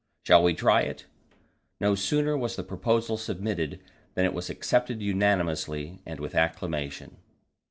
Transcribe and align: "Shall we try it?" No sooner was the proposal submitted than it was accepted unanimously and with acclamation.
"Shall 0.23 0.41
we 0.41 0.55
try 0.55 0.81
it?" 0.81 1.05
No 1.79 1.93
sooner 1.93 2.35
was 2.35 2.55
the 2.55 2.63
proposal 2.63 3.17
submitted 3.17 3.79
than 4.15 4.25
it 4.25 4.33
was 4.33 4.49
accepted 4.49 4.99
unanimously 4.99 6.01
and 6.07 6.19
with 6.19 6.33
acclamation. 6.33 7.17